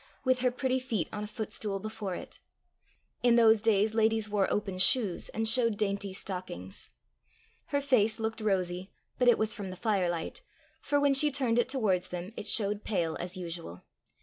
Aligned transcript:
with 0.25 0.39
her 0.39 0.49
pretty 0.49 0.79
feet 0.79 1.07
on 1.13 1.23
a 1.23 1.27
footstool 1.27 1.79
before 1.79 2.15
it: 2.15 2.39
in 3.21 3.35
those 3.35 3.61
days 3.61 3.93
ladies 3.93 4.27
wore 4.31 4.51
open 4.51 4.79
shoes, 4.79 5.29
and 5.29 5.47
showed 5.47 5.77
dainty 5.77 6.11
stockings. 6.11 6.89
Her 7.67 7.81
face 7.81 8.19
looked 8.19 8.41
rosy, 8.41 8.89
but 9.19 9.27
it 9.27 9.37
was 9.37 9.53
from 9.53 9.69
the 9.69 9.75
firelight, 9.75 10.41
for 10.81 10.99
when 10.99 11.13
she 11.13 11.29
turned 11.29 11.59
it 11.59 11.69
towards 11.69 12.07
them, 12.07 12.33
it 12.35 12.47
showed 12.47 12.83
pale 12.83 13.15
as 13.19 13.37
usual. 13.37 13.83